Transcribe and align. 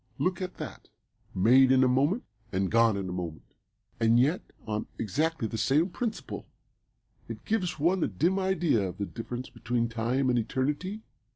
"Look 0.17 0.41
at 0.41 0.55
that 0.55 0.87
made 1.35 1.71
in 1.71 1.83
a 1.83 1.87
moment 1.87 2.23
and 2.51 2.71
gone 2.71 2.97
in 2.97 3.07
a 3.07 3.11
moment 3.13 3.53
and 3.99 4.19
yet 4.19 4.41
on 4.65 4.87
exactly 4.97 5.47
the 5.47 5.59
same 5.59 5.89
principle, 5.89 6.47
it 7.27 7.45
gives 7.45 7.77
one 7.77 8.03
a 8.03 8.07
dim 8.07 8.39
idea 8.39 8.81
of 8.81 8.97
the 8.97 9.05
difference 9.05 9.51
between 9.51 9.89
time 9.89 10.31
and 10.31 10.39
eternity. 10.39 11.03